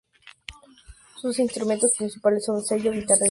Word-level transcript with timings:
Sus 1.21 1.37
instrumentos 1.37 1.93
principales 1.95 2.43
son 2.45 2.63
cello, 2.63 2.89
guitarra 2.91 3.17
y 3.17 3.19
voz. 3.19 3.19